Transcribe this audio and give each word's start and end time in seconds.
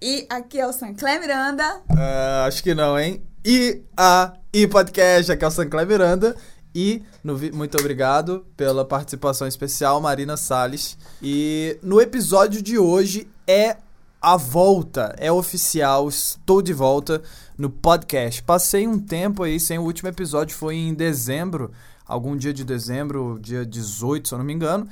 E 0.00 0.26
aqui 0.30 0.60
é 0.60 0.66
o 0.66 0.72
Sancler 0.72 1.20
Miranda. 1.20 1.82
Uh, 1.90 2.46
acho 2.46 2.62
que 2.62 2.72
não, 2.72 2.96
hein? 2.98 3.20
E 3.44 3.82
a 3.96 4.34
e 4.52 4.66
podcast, 4.66 5.32
aqui 5.32 5.44
é 5.44 5.48
o 5.48 5.50
Sancler 5.50 5.86
Miranda. 5.86 6.36
E 6.72 7.02
no, 7.24 7.36
muito 7.52 7.76
obrigado 7.78 8.46
pela 8.56 8.84
participação 8.84 9.48
especial, 9.48 10.00
Marina 10.00 10.36
Salles. 10.36 10.96
E 11.20 11.76
no 11.82 12.00
episódio 12.00 12.62
de 12.62 12.78
hoje 12.78 13.28
é 13.44 13.76
a 14.22 14.36
volta, 14.36 15.14
é 15.18 15.32
oficial, 15.32 16.08
estou 16.08 16.62
de 16.62 16.72
volta 16.72 17.20
no 17.56 17.68
podcast. 17.68 18.40
Passei 18.44 18.86
um 18.86 19.00
tempo 19.00 19.42
aí 19.42 19.58
sem 19.58 19.78
o 19.78 19.82
último 19.82 20.08
episódio, 20.08 20.56
foi 20.56 20.76
em 20.76 20.94
dezembro, 20.94 21.72
algum 22.06 22.36
dia 22.36 22.52
de 22.52 22.64
dezembro, 22.64 23.38
dia 23.40 23.66
18, 23.66 24.28
se 24.28 24.34
eu 24.34 24.38
não 24.38 24.44
me 24.44 24.52
engano. 24.52 24.88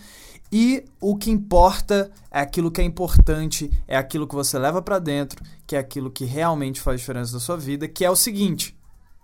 E 0.51 0.85
o 1.01 1.17
que 1.17 1.31
importa 1.31 2.11
é 2.31 2.41
aquilo 2.41 2.71
que 2.71 2.81
é 2.81 2.85
importante, 2.85 3.71
é 3.87 3.97
aquilo 3.97 4.27
que 4.27 4.35
você 4.35 4.59
leva 4.59 4.81
para 4.81 4.99
dentro, 4.99 5.43
que 5.67 5.77
é 5.77 5.79
aquilo 5.79 6.11
que 6.11 6.25
realmente 6.25 6.81
faz 6.81 7.01
diferença 7.01 7.33
na 7.33 7.41
sua 7.41 7.57
vida, 7.57 7.89
que 7.89 8.05
é 8.05 8.11
o 8.11 8.17
seguinte: 8.17 8.77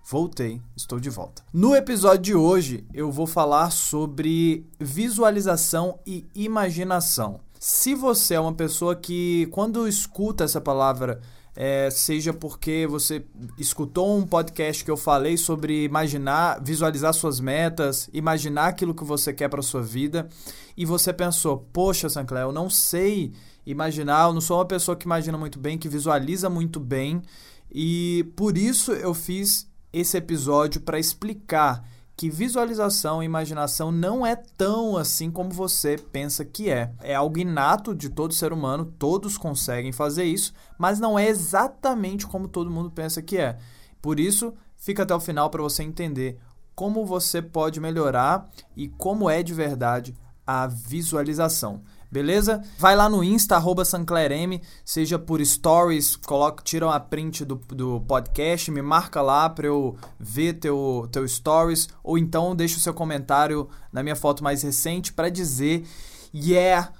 voltei, 0.04 0.60
estou 0.76 0.98
de 0.98 1.10
volta. 1.10 1.42
No 1.52 1.74
episódio 1.74 2.22
de 2.22 2.34
hoje, 2.34 2.84
eu 2.92 3.10
vou 3.10 3.26
falar 3.26 3.70
sobre 3.70 4.66
visualização 4.78 5.98
e 6.06 6.26
imaginação. 6.34 7.40
Se 7.58 7.94
você 7.94 8.34
é 8.34 8.40
uma 8.40 8.54
pessoa 8.54 8.96
que, 8.96 9.46
quando 9.52 9.86
escuta 9.86 10.42
essa 10.42 10.60
palavra, 10.60 11.20
é, 11.54 11.90
seja 11.90 12.32
porque 12.32 12.86
você 12.86 13.24
escutou 13.58 14.16
um 14.16 14.26
podcast 14.26 14.84
que 14.84 14.90
eu 14.90 14.96
falei 14.96 15.36
sobre 15.36 15.84
imaginar, 15.84 16.62
visualizar 16.62 17.12
suas 17.12 17.40
metas, 17.40 18.08
imaginar 18.12 18.68
aquilo 18.68 18.94
que 18.94 19.04
você 19.04 19.32
quer 19.32 19.48
para 19.48 19.62
sua 19.62 19.82
vida, 19.82 20.28
e 20.76 20.86
você 20.86 21.12
pensou, 21.12 21.58
poxa, 21.72 22.08
Sancler, 22.08 22.44
eu 22.44 22.52
não 22.52 22.70
sei 22.70 23.32
imaginar, 23.66 24.28
eu 24.28 24.32
não 24.32 24.40
sou 24.40 24.58
uma 24.58 24.66
pessoa 24.66 24.96
que 24.96 25.04
imagina 25.04 25.36
muito 25.36 25.58
bem, 25.58 25.76
que 25.76 25.88
visualiza 25.88 26.48
muito 26.48 26.80
bem, 26.80 27.22
e 27.70 28.24
por 28.34 28.56
isso 28.56 28.92
eu 28.92 29.12
fiz 29.12 29.70
esse 29.92 30.16
episódio 30.16 30.80
para 30.80 30.98
explicar 30.98 31.86
que 32.22 32.30
visualização 32.30 33.20
e 33.20 33.26
imaginação 33.26 33.90
não 33.90 34.24
é 34.24 34.36
tão 34.36 34.96
assim 34.96 35.28
como 35.28 35.50
você 35.50 35.98
pensa 35.98 36.44
que 36.44 36.70
é. 36.70 36.92
É 37.00 37.16
algo 37.16 37.36
inato 37.36 37.92
de 37.96 38.08
todo 38.08 38.32
ser 38.32 38.52
humano, 38.52 38.84
todos 38.96 39.36
conseguem 39.36 39.90
fazer 39.90 40.22
isso, 40.22 40.52
mas 40.78 41.00
não 41.00 41.18
é 41.18 41.26
exatamente 41.26 42.24
como 42.24 42.46
todo 42.46 42.70
mundo 42.70 42.92
pensa 42.92 43.20
que 43.20 43.38
é. 43.38 43.58
Por 44.00 44.20
isso, 44.20 44.54
fica 44.76 45.02
até 45.02 45.12
o 45.12 45.18
final 45.18 45.50
para 45.50 45.64
você 45.64 45.82
entender 45.82 46.38
como 46.76 47.04
você 47.04 47.42
pode 47.42 47.80
melhorar 47.80 48.48
e 48.76 48.86
como 48.86 49.28
é 49.28 49.42
de 49.42 49.52
verdade 49.52 50.14
a 50.46 50.68
visualização. 50.68 51.82
Beleza? 52.12 52.62
Vai 52.78 52.94
lá 52.94 53.08
no 53.08 53.24
Insta, 53.24 53.56
arroba 53.56 53.86
Sanclerm, 53.86 54.60
seja 54.84 55.18
por 55.18 55.42
stories, 55.42 56.14
coloca, 56.14 56.62
tira 56.62 56.86
uma 56.86 57.00
print 57.00 57.42
do, 57.42 57.54
do 57.54 58.02
podcast, 58.02 58.70
me 58.70 58.82
marca 58.82 59.22
lá 59.22 59.48
para 59.48 59.68
eu 59.68 59.96
ver 60.20 60.52
teu, 60.58 61.08
teu 61.10 61.26
stories, 61.26 61.88
ou 62.04 62.18
então 62.18 62.54
deixa 62.54 62.76
o 62.76 62.80
seu 62.80 62.92
comentário 62.92 63.66
na 63.90 64.02
minha 64.02 64.14
foto 64.14 64.44
mais 64.44 64.62
recente 64.62 65.10
para 65.10 65.30
dizer 65.30 65.86
yeah, 66.34 66.92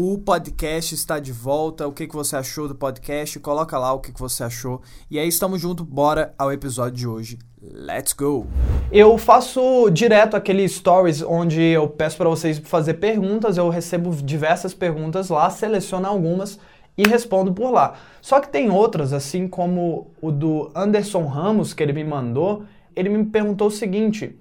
o 0.00 0.16
podcast 0.16 0.94
está 0.94 1.18
de 1.18 1.32
volta, 1.32 1.84
o 1.84 1.92
que, 1.92 2.06
que 2.06 2.14
você 2.14 2.36
achou 2.36 2.68
do 2.68 2.74
podcast, 2.76 3.36
coloca 3.40 3.76
lá 3.76 3.92
o 3.92 3.98
que, 3.98 4.12
que 4.12 4.20
você 4.20 4.44
achou. 4.44 4.80
E 5.10 5.18
aí 5.18 5.26
estamos 5.26 5.60
junto, 5.60 5.82
bora 5.84 6.32
ao 6.38 6.52
episódio 6.52 6.96
de 6.96 7.08
hoje. 7.08 7.36
Let's 7.60 8.12
go! 8.12 8.46
Eu 8.92 9.18
faço 9.18 9.90
direto 9.90 10.36
aquele 10.36 10.68
stories 10.68 11.20
onde 11.20 11.60
eu 11.60 11.88
peço 11.88 12.16
para 12.16 12.28
vocês 12.28 12.60
fazer 12.60 12.94
perguntas, 12.94 13.56
eu 13.56 13.68
recebo 13.68 14.14
diversas 14.14 14.72
perguntas 14.72 15.30
lá, 15.30 15.50
seleciono 15.50 16.06
algumas 16.06 16.60
e 16.96 17.02
respondo 17.02 17.52
por 17.52 17.72
lá. 17.72 17.94
Só 18.22 18.38
que 18.38 18.48
tem 18.48 18.70
outras, 18.70 19.12
assim 19.12 19.48
como 19.48 20.12
o 20.22 20.30
do 20.30 20.70
Anderson 20.76 21.26
Ramos, 21.26 21.74
que 21.74 21.82
ele 21.82 21.92
me 21.92 22.04
mandou, 22.04 22.62
ele 22.94 23.08
me 23.08 23.24
perguntou 23.24 23.66
o 23.66 23.72
seguinte: 23.72 24.38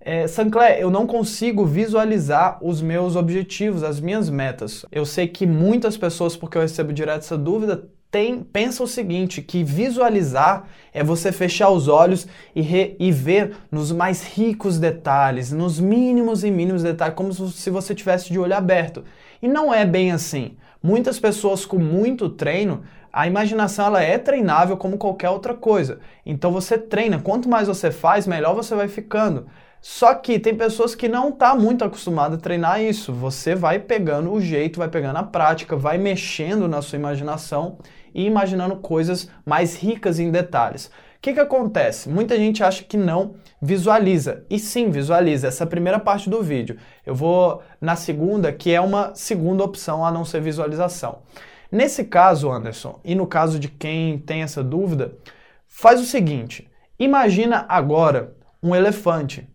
é, 0.00 0.26
Sancler, 0.26 0.78
eu 0.78 0.90
não 0.90 1.06
consigo 1.06 1.66
visualizar 1.66 2.58
os 2.62 2.80
meus 2.80 3.16
objetivos, 3.16 3.82
as 3.82 4.00
minhas 4.00 4.30
metas. 4.30 4.86
Eu 4.90 5.04
sei 5.04 5.28
que 5.28 5.46
muitas 5.46 5.96
pessoas, 5.96 6.36
porque 6.36 6.56
eu 6.56 6.62
recebo 6.62 6.92
direto 6.92 7.18
essa 7.18 7.36
dúvida, 7.36 7.86
tem, 8.10 8.42
pensa 8.42 8.82
o 8.82 8.88
seguinte, 8.88 9.42
que 9.42 9.62
visualizar 9.62 10.64
é 10.92 11.04
você 11.04 11.30
fechar 11.30 11.70
os 11.70 11.86
olhos 11.86 12.26
e, 12.56 12.62
re, 12.62 12.96
e 12.98 13.12
ver 13.12 13.56
nos 13.70 13.92
mais 13.92 14.24
ricos 14.24 14.78
detalhes, 14.78 15.52
nos 15.52 15.78
mínimos 15.78 16.42
e 16.42 16.50
mínimos 16.50 16.82
detalhes, 16.82 17.14
como 17.14 17.32
se 17.32 17.70
você 17.70 17.94
tivesse 17.94 18.32
de 18.32 18.38
olho 18.38 18.56
aberto. 18.56 19.04
E 19.40 19.46
não 19.46 19.72
é 19.72 19.84
bem 19.84 20.10
assim. 20.10 20.56
Muitas 20.82 21.20
pessoas 21.20 21.66
com 21.66 21.78
muito 21.78 22.30
treino, 22.30 22.82
a 23.12 23.26
imaginação 23.26 23.86
ela 23.86 24.02
é 24.02 24.16
treinável 24.16 24.76
como 24.76 24.96
qualquer 24.96 25.28
outra 25.28 25.54
coisa. 25.54 26.00
Então 26.24 26.50
você 26.50 26.78
treina, 26.78 27.20
quanto 27.20 27.48
mais 27.48 27.68
você 27.68 27.90
faz, 27.90 28.26
melhor 28.26 28.54
você 28.54 28.74
vai 28.74 28.88
ficando. 28.88 29.46
Só 29.80 30.14
que 30.14 30.38
tem 30.38 30.54
pessoas 30.54 30.94
que 30.94 31.08
não 31.08 31.32
tá 31.32 31.54
muito 31.54 31.84
acostumado 31.84 32.34
a 32.34 32.38
treinar 32.38 32.82
isso. 32.82 33.12
Você 33.12 33.54
vai 33.54 33.78
pegando 33.78 34.30
o 34.30 34.40
jeito, 34.40 34.78
vai 34.78 34.88
pegando 34.88 35.16
a 35.16 35.22
prática, 35.22 35.74
vai 35.74 35.96
mexendo 35.96 36.68
na 36.68 36.82
sua 36.82 36.98
imaginação 36.98 37.78
e 38.14 38.26
imaginando 38.26 38.76
coisas 38.76 39.30
mais 39.44 39.76
ricas 39.76 40.18
em 40.18 40.30
detalhes. 40.30 40.86
O 40.86 41.22
que, 41.22 41.34
que 41.34 41.40
acontece? 41.40 42.08
Muita 42.08 42.36
gente 42.36 42.62
acha 42.62 42.82
que 42.82 42.96
não 42.96 43.34
visualiza. 43.60 44.44
E 44.48 44.58
sim, 44.58 44.90
visualiza. 44.90 45.48
Essa 45.48 45.64
é 45.64 45.66
primeira 45.66 45.98
parte 45.98 46.28
do 46.28 46.42
vídeo. 46.42 46.78
Eu 47.04 47.14
vou 47.14 47.62
na 47.80 47.96
segunda, 47.96 48.52
que 48.52 48.72
é 48.72 48.80
uma 48.80 49.14
segunda 49.14 49.64
opção 49.64 50.04
a 50.04 50.10
não 50.10 50.24
ser 50.24 50.40
visualização. 50.40 51.18
Nesse 51.70 52.04
caso, 52.04 52.50
Anderson, 52.50 53.00
e 53.04 53.14
no 53.14 53.26
caso 53.26 53.58
de 53.58 53.68
quem 53.68 54.18
tem 54.18 54.42
essa 54.42 54.62
dúvida, 54.62 55.14
faz 55.66 56.00
o 56.00 56.04
seguinte: 56.04 56.70
imagina 56.98 57.64
agora 57.68 58.34
um 58.62 58.74
elefante. 58.74 59.46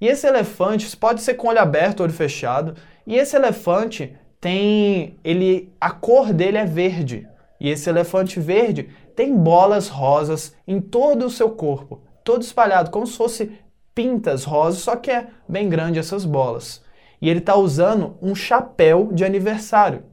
E 0.00 0.06
esse 0.06 0.26
elefante 0.26 0.96
pode 0.96 1.22
ser 1.22 1.34
com 1.34 1.48
olho 1.48 1.60
aberto 1.60 2.02
olho 2.02 2.12
fechado. 2.12 2.74
E 3.06 3.16
esse 3.16 3.36
elefante 3.36 4.16
tem 4.40 5.16
ele 5.24 5.72
a 5.80 5.90
cor 5.90 6.32
dele 6.32 6.58
é 6.58 6.64
verde. 6.64 7.26
E 7.60 7.68
esse 7.68 7.88
elefante 7.90 8.38
verde 8.38 8.88
tem 9.16 9.36
bolas 9.36 9.88
rosas 9.88 10.54
em 10.66 10.80
todo 10.80 11.26
o 11.26 11.30
seu 11.30 11.50
corpo, 11.50 12.00
todo 12.22 12.42
espalhado, 12.42 12.90
como 12.90 13.04
se 13.06 13.16
fosse 13.16 13.50
pintas 13.92 14.44
rosas, 14.44 14.80
só 14.80 14.94
que 14.94 15.10
é 15.10 15.26
bem 15.48 15.68
grande 15.68 15.98
essas 15.98 16.24
bolas. 16.24 16.84
E 17.20 17.28
ele 17.28 17.40
está 17.40 17.56
usando 17.56 18.16
um 18.22 18.32
chapéu 18.32 19.10
de 19.12 19.24
aniversário. 19.24 20.04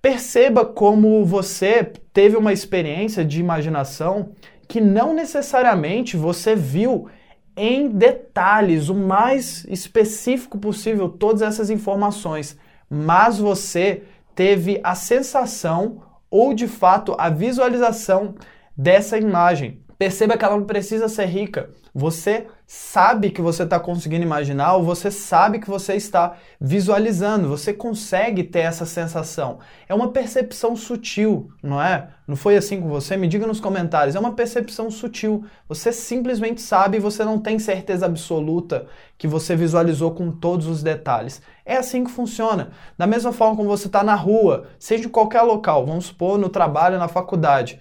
Perceba 0.00 0.64
como 0.64 1.26
você 1.26 1.84
teve 2.10 2.36
uma 2.36 2.54
experiência 2.54 3.22
de 3.22 3.38
imaginação 3.38 4.30
que 4.66 4.80
não 4.80 5.12
necessariamente 5.12 6.16
você 6.16 6.56
viu 6.56 7.06
em 7.56 7.88
detalhes, 7.88 8.88
o 8.88 8.94
mais 8.94 9.64
específico 9.68 10.58
possível, 10.58 11.08
todas 11.08 11.40
essas 11.40 11.70
informações, 11.70 12.58
mas 12.88 13.38
você 13.38 14.02
teve 14.34 14.78
a 14.84 14.94
sensação 14.94 16.02
ou 16.30 16.52
de 16.52 16.68
fato 16.68 17.14
a 17.18 17.30
visualização 17.30 18.34
dessa 18.76 19.16
imagem. 19.16 19.80
Perceba 19.98 20.36
que 20.36 20.44
ela 20.44 20.58
não 20.58 20.66
precisa 20.66 21.08
ser 21.08 21.26
rica. 21.26 21.70
Você 21.94 22.46
sabe 22.66 23.30
que 23.30 23.40
você 23.40 23.62
está 23.62 23.78
conseguindo 23.78 24.24
imaginar 24.24 24.74
ou 24.74 24.82
você 24.82 25.08
sabe 25.08 25.60
que 25.60 25.70
você 25.70 25.94
está 25.94 26.36
visualizando. 26.60 27.48
Você 27.48 27.72
consegue 27.72 28.42
ter 28.42 28.60
essa 28.60 28.84
sensação. 28.84 29.60
É 29.88 29.94
uma 29.94 30.10
percepção 30.10 30.74
sutil, 30.74 31.48
não 31.62 31.80
é? 31.80 32.08
Não 32.26 32.34
foi 32.34 32.56
assim 32.56 32.80
com 32.80 32.88
você? 32.88 33.16
Me 33.16 33.28
diga 33.28 33.46
nos 33.46 33.60
comentários. 33.60 34.16
É 34.16 34.18
uma 34.18 34.34
percepção 34.34 34.90
sutil. 34.90 35.44
Você 35.68 35.92
simplesmente 35.92 36.60
sabe 36.60 36.96
e 36.96 37.00
você 37.00 37.24
não 37.24 37.38
tem 37.38 37.56
certeza 37.60 38.04
absoluta 38.04 38.86
que 39.16 39.28
você 39.28 39.54
visualizou 39.54 40.10
com 40.10 40.32
todos 40.32 40.66
os 40.66 40.82
detalhes. 40.82 41.40
É 41.64 41.76
assim 41.76 42.02
que 42.02 42.10
funciona. 42.10 42.72
Da 42.98 43.06
mesma 43.06 43.32
forma 43.32 43.54
como 43.54 43.68
você 43.68 43.86
está 43.86 44.02
na 44.02 44.16
rua, 44.16 44.66
seja 44.76 45.06
em 45.06 45.10
qualquer 45.10 45.42
local, 45.42 45.86
vamos 45.86 46.06
supor 46.06 46.36
no 46.36 46.48
trabalho, 46.48 46.98
na 46.98 47.06
faculdade. 47.06 47.78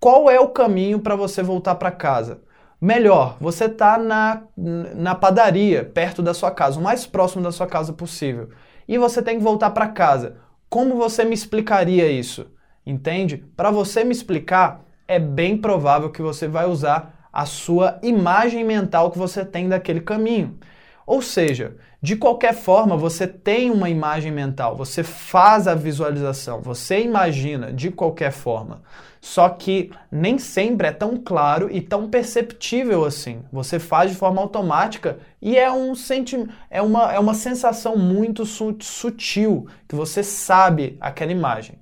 Qual 0.00 0.28
é 0.28 0.40
o 0.40 0.48
caminho 0.48 0.98
para 0.98 1.14
você 1.14 1.44
voltar 1.44 1.76
para 1.76 1.92
casa? 1.92 2.40
Melhor, 2.80 3.38
você 3.40 3.64
está 3.64 3.96
na, 3.96 4.42
na 4.56 5.14
padaria, 5.14 5.84
perto 5.84 6.22
da 6.22 6.34
sua 6.34 6.50
casa, 6.50 6.78
o 6.78 6.82
mais 6.82 7.06
próximo 7.06 7.42
da 7.42 7.50
sua 7.50 7.66
casa 7.66 7.92
possível, 7.92 8.50
e 8.86 8.98
você 8.98 9.22
tem 9.22 9.38
que 9.38 9.44
voltar 9.44 9.70
para 9.70 9.88
casa. 9.88 10.36
Como 10.68 10.96
você 10.96 11.24
me 11.24 11.34
explicaria 11.34 12.06
isso? 12.06 12.46
Entende? 12.84 13.38
Para 13.56 13.70
você 13.70 14.04
me 14.04 14.12
explicar, 14.12 14.84
é 15.08 15.18
bem 15.18 15.56
provável 15.56 16.10
que 16.10 16.20
você 16.20 16.46
vai 16.46 16.66
usar 16.66 17.28
a 17.32 17.46
sua 17.46 17.98
imagem 18.02 18.64
mental 18.64 19.10
que 19.10 19.18
você 19.18 19.44
tem 19.44 19.68
daquele 19.68 20.00
caminho. 20.00 20.58
Ou 21.06 21.22
seja, 21.22 21.76
de 22.02 22.16
qualquer 22.16 22.54
forma, 22.54 22.96
você 22.96 23.26
tem 23.26 23.70
uma 23.70 23.88
imagem 23.88 24.32
mental, 24.32 24.76
você 24.76 25.02
faz 25.04 25.68
a 25.68 25.74
visualização, 25.74 26.60
você 26.60 27.00
imagina 27.00 27.72
de 27.72 27.90
qualquer 27.90 28.32
forma. 28.32 28.82
Só 29.20 29.48
que 29.48 29.90
nem 30.10 30.38
sempre 30.38 30.88
é 30.88 30.92
tão 30.92 31.16
claro 31.16 31.68
e 31.70 31.80
tão 31.80 32.08
perceptível 32.08 33.04
assim. 33.04 33.42
Você 33.52 33.78
faz 33.78 34.10
de 34.10 34.16
forma 34.16 34.40
automática 34.40 35.18
e 35.40 35.56
é 35.56 35.70
um 35.70 35.94
sentimento, 35.94 36.52
é 36.70 36.82
uma, 36.82 37.12
é 37.12 37.18
uma 37.18 37.34
sensação 37.34 37.96
muito 37.96 38.44
sutil 38.44 39.66
que 39.88 39.94
você 39.94 40.22
sabe 40.22 40.96
aquela 41.00 41.32
imagem. 41.32 41.76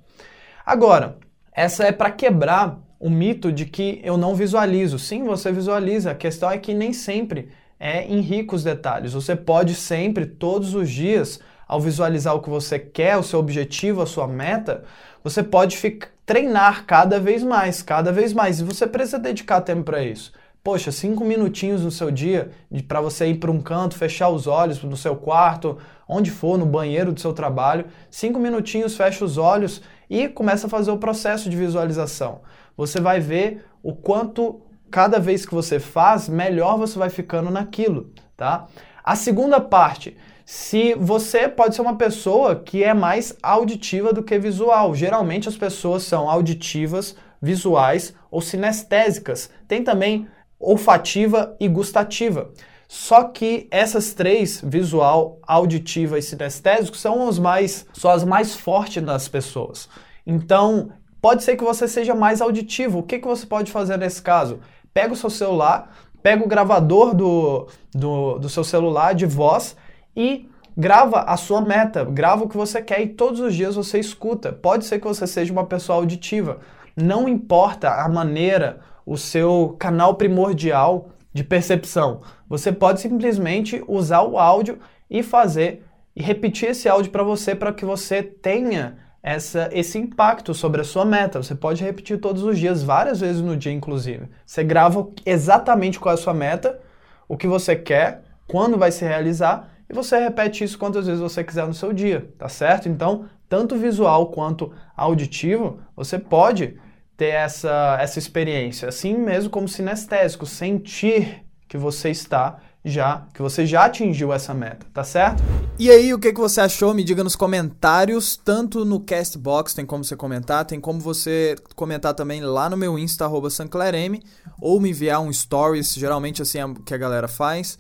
Agora, 0.65 1.19
Essa 1.53 1.85
é 1.85 1.93
para 1.93 2.11
quebrar 2.11 2.81
o 2.99 3.09
mito 3.09 3.53
de 3.53 3.65
que 3.65 4.01
eu 4.03 4.17
não 4.17 4.35
visualizo. 4.35 4.99
Sim, 4.99 5.25
você 5.25 5.53
visualiza. 5.53 6.11
A 6.11 6.15
questão 6.15 6.51
é 6.51 6.59
que 6.59 6.75
nem 6.75 6.93
sempre 6.93 7.49
é 7.85 8.03
em 8.07 8.21
ricos 8.21 8.65
detalhes. 8.65 9.13
Você 9.13 9.37
pode 9.37 9.75
sempre, 9.75 10.25
todos 10.25 10.75
os 10.75 10.89
dias, 10.89 11.39
ao 11.69 11.79
visualizar 11.79 12.35
o 12.35 12.41
que 12.41 12.49
você 12.49 12.79
quer, 12.79 13.19
o 13.19 13.23
seu 13.23 13.39
objetivo, 13.39 14.01
a 14.01 14.07
sua 14.07 14.27
meta, 14.27 14.85
você 15.23 15.43
pode 15.43 15.77
ficar, 15.77 16.09
treinar 16.25 16.87
cada 16.87 17.21
vez 17.21 17.43
mais, 17.43 17.83
cada 17.83 18.11
vez 18.11 18.33
mais. 18.33 18.59
E 18.59 18.65
você 18.65 18.87
precisa 18.87 19.19
dedicar 19.19 19.61
tempo 19.61 19.83
para 19.83 20.03
isso. 20.03 20.33
Poxa, 20.63 20.91
cinco 20.91 21.27
minutinhos 21.27 21.83
no 21.83 21.91
seu 21.91 22.11
dia 22.11 22.53
para 22.89 23.03
você 23.03 23.27
ir 23.27 23.35
para 23.35 23.51
um 23.51 23.61
canto, 23.61 23.99
fechar 23.99 24.31
os 24.31 24.47
olhos 24.47 24.83
no 24.83 24.97
seu 24.97 25.15
quarto, 25.15 25.77
onde 26.09 26.31
for, 26.31 26.57
no 26.57 26.65
banheiro 26.65 27.13
do 27.13 27.21
seu 27.21 27.35
trabalho. 27.35 27.85
Cinco 28.11 28.39
minutinhos, 28.39 28.97
fecha 28.97 29.23
os 29.23 29.37
olhos 29.37 29.83
e 30.09 30.27
começa 30.27 30.69
a 30.69 30.71
fazer 30.71 30.91
o 30.91 30.97
processo 30.97 31.51
de 31.51 31.57
visualização. 31.59 32.41
Você 32.79 32.99
vai 32.99 33.21
ver 33.21 33.67
o 33.83 33.95
quanto 33.95 34.63
cada 34.95 35.19
vez 35.19 35.45
que 35.45 35.53
você 35.53 35.81
faz, 35.81 36.29
melhor 36.29 36.79
você 36.79 36.97
vai 36.97 37.11
ficando 37.11 37.51
naquilo, 37.51 38.13
tá? 38.37 38.69
A 39.03 39.17
segunda 39.17 39.61
parte, 39.61 40.17
se 40.47 40.95
você 40.95 41.49
pode 41.49 41.75
ser 41.75 41.83
uma 41.83 41.97
pessoa 41.97 42.55
que 42.55 42.85
é 42.85 42.95
mais 42.95 43.37
auditiva 43.43 44.13
do 44.13 44.23
que 44.23 44.39
visual. 44.39 44.95
Geralmente 44.95 45.49
as 45.49 45.57
pessoas 45.57 46.05
são 46.05 46.31
auditivas, 46.31 47.17
visuais 47.43 48.15
ou 48.31 48.41
sinestésicas. 48.41 49.51
Tem 49.67 49.83
também 49.83 50.29
olfativa 50.61 51.57
e 51.59 51.67
gustativa. 51.67 52.53
Só 52.87 53.25
que 53.25 53.67
essas 53.73 54.15
três, 54.15 54.63
visual, 54.65 55.41
auditiva 55.43 56.21
e 56.21 56.23
sinestésico, 56.23 56.97
são 56.97 57.27
os 57.27 57.37
mais, 57.37 57.85
são 57.95 58.13
as 58.13 58.23
mais 58.23 58.55
fortes 58.55 59.03
das 59.03 59.27
pessoas. 59.27 59.89
Então, 60.25 60.93
pode 61.21 61.43
ser 61.43 61.57
que 61.57 61.65
você 61.65 61.89
seja 61.89 62.15
mais 62.15 62.41
auditivo. 62.41 63.01
O 63.01 63.03
que, 63.03 63.19
que 63.19 63.27
você 63.27 63.45
pode 63.45 63.73
fazer 63.73 63.97
nesse 63.97 64.23
caso? 64.23 64.61
Pega 64.95 65.13
o 65.13 65.17
seu 65.17 65.29
celular, 65.29 65.93
pega 66.23 66.45
o 66.45 66.49
gravador 66.49 67.15
do, 67.15 67.67
do, 67.93 68.39
do 68.39 68.49
seu 68.49 68.63
celular 68.65 69.13
de 69.15 69.27
voz 69.27 69.77
e 70.17 70.49
grava 70.77 71.21
a 71.23 71.37
sua 71.37 71.61
meta, 71.61 72.05
grava 72.05 72.45
o 72.45 72.49
que 72.49 72.57
você 72.57 72.81
quer 72.81 73.03
e 73.03 73.09
todos 73.09 73.41
os 73.41 73.55
dias 73.55 73.75
você 73.75 73.99
escuta. 73.99 74.53
Pode 74.53 74.85
ser 74.85 75.01
que 75.01 75.07
você 75.07 75.27
seja 75.27 75.53
uma 75.53 75.67
pessoa 75.67 75.99
auditiva. 75.99 76.61
Não 76.97 77.29
importa 77.29 77.91
a 77.91 78.09
maneira, 78.09 78.81
o 79.05 79.19
seu 79.19 79.77
canal 79.79 80.15
primordial 80.15 81.11
de 81.33 81.43
percepção. 81.43 82.23
Você 82.49 82.73
pode 82.73 83.01
simplesmente 83.01 83.83
usar 83.89 84.23
o 84.23 84.39
áudio 84.39 84.79
e 85.11 85.23
fazer 85.23 85.85
e 86.15 86.23
repetir 86.23 86.71
esse 86.71 86.89
áudio 86.89 87.11
para 87.11 87.25
você 87.25 87.55
para 87.55 87.73
que 87.73 87.85
você 87.85 88.23
tenha 88.23 88.99
essa, 89.25 89.71
esse 89.73 89.97
impacto 89.97 90.53
sobre 90.53 90.83
a 90.83 90.85
sua 90.85 91.03
meta. 91.03 91.43
Você 91.43 91.55
pode 91.55 91.83
repetir 91.83 92.21
todos 92.21 92.43
os 92.43 92.59
dias, 92.59 92.83
várias 92.83 93.21
vezes 93.21 93.41
no 93.41 93.57
dia, 93.57 93.73
inclusive. 93.73 94.29
Você 94.45 94.63
grava 94.63 95.09
exatamente 95.25 95.99
qual 95.99 96.15
é 96.15 96.19
a 96.19 96.21
sua 96.21 96.35
meta, 96.35 96.79
o 97.27 97.35
que 97.35 97.47
você 97.47 97.75
quer, 97.75 98.23
quando 98.47 98.77
vai 98.77 98.93
se 98.93 99.03
realizar 99.03 99.71
e 99.89 99.95
você 99.95 100.19
repete 100.19 100.63
isso 100.63 100.79
quantas 100.79 101.07
vezes 101.07 101.23
você 101.23 101.43
quiser 101.43 101.67
no 101.67 101.73
seu 101.73 101.91
dia, 101.91 102.31
tá 102.37 102.51
certo? 102.51 102.87
Então, 102.87 103.25
tanto 103.49 103.77
visual 103.77 104.27
quanto 104.27 104.73
auditivo, 104.95 105.81
você 105.97 106.19
pode 106.19 106.79
ter 107.17 107.29
essa, 107.29 107.97
essa 107.99 108.19
experiência, 108.19 108.89
assim 108.89 109.17
mesmo 109.17 109.49
como 109.49 109.67
sinestésico, 109.67 110.45
sentir 110.45 111.45
que 111.67 111.79
você 111.79 112.11
está 112.11 112.59
já, 112.85 113.27
que 113.33 113.41
você 113.41 113.65
já 113.65 113.87
atingiu 113.87 114.33
essa 114.33 114.53
meta, 114.53 114.87
tá 114.93 115.03
certo? 115.03 115.43
E 115.79 115.91
aí, 115.91 116.13
o 116.13 116.19
que, 116.19 116.33
que 116.33 116.41
você 116.41 116.61
achou? 116.61 116.93
Me 116.93 117.03
diga 117.03 117.25
nos 117.25 117.35
comentários, 117.35 118.37
tanto 118.37 118.85
no 118.85 119.01
Castbox, 119.01 119.73
tem 119.73 119.87
como 119.87 120.05
você 120.05 120.15
comentar, 120.15 120.67
tem 120.67 120.79
como 120.79 121.01
você 121.01 121.57
comentar 121.75 122.13
também 122.13 122.43
lá 122.43 122.69
no 122.69 122.77
meu 122.77 122.99
Insta, 122.99 123.25
arroba 123.25 123.49
Sanclerm, 123.49 124.21
ou 124.61 124.79
me 124.79 124.91
enviar 124.91 125.21
um 125.21 125.33
stories, 125.33 125.95
geralmente 125.95 126.43
assim 126.43 126.59
é 126.59 126.75
que 126.85 126.93
a 126.93 126.99
galera 126.99 127.27
faz. 127.27 127.79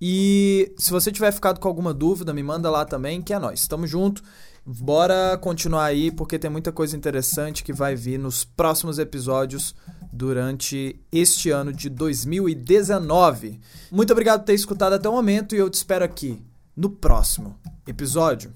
E 0.00 0.72
se 0.76 0.90
você 0.90 1.12
tiver 1.12 1.30
ficado 1.30 1.60
com 1.60 1.68
alguma 1.68 1.94
dúvida, 1.94 2.32
me 2.32 2.42
manda 2.42 2.70
lá 2.70 2.84
também, 2.84 3.22
que 3.22 3.34
é 3.34 3.38
nós. 3.38 3.68
Tamo 3.68 3.86
junto. 3.86 4.22
Bora 4.64 5.38
continuar 5.38 5.86
aí, 5.86 6.10
porque 6.10 6.38
tem 6.38 6.50
muita 6.50 6.70
coisa 6.70 6.96
interessante 6.96 7.64
que 7.64 7.72
vai 7.72 7.94
vir 7.96 8.18
nos 8.18 8.44
próximos 8.44 8.98
episódios 8.98 9.74
durante 10.12 11.00
este 11.10 11.50
ano 11.50 11.72
de 11.72 11.88
2019. 11.88 13.60
Muito 13.90 14.12
obrigado 14.12 14.40
por 14.40 14.46
ter 14.46 14.54
escutado 14.54 14.94
até 14.94 15.08
o 15.08 15.12
momento 15.12 15.54
e 15.54 15.58
eu 15.58 15.70
te 15.70 15.74
espero 15.74 16.04
aqui 16.04 16.42
no 16.76 16.90
próximo 16.90 17.58
episódio. 17.86 18.52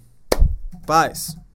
Paz! 0.86 1.43